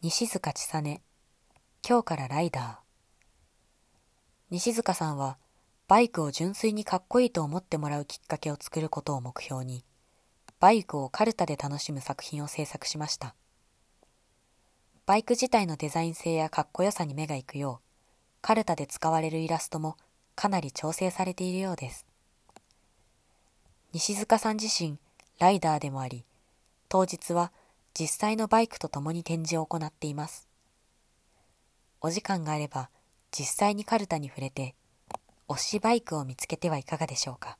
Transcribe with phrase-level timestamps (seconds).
[0.00, 1.00] 西塚千沙音
[1.84, 3.96] 今日からライダー。
[4.48, 5.38] 西塚さんは
[5.88, 9.82] バイクを純粋にかっこいいと思ってもらうきっかけを作ることを目標に
[10.60, 13.34] バイクをカルタで楽しむ作品を制作しました。
[15.04, 17.84] バイク自体のデザイン性やかっこよさに目が行くよう
[18.40, 19.96] カルタで使われるイラストも
[20.36, 22.06] かなり調整されているようです。
[23.92, 24.96] 西塚さん自身
[25.40, 26.24] ライダーでもあり
[26.88, 27.50] 当日は
[27.98, 30.48] 実際のバイクと共に展示を行っています。
[32.00, 32.90] お時間があれば
[33.32, 34.76] 実際にカルタに触れて
[35.48, 37.58] 推しバイクを見つけてはいかがでしょうか？